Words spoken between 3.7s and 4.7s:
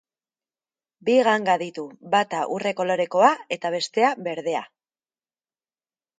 bestea berdea.